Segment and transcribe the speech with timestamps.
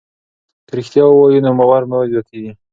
[0.67, 2.51] که رښتیا ووایو نو باور مو زیاتېږي.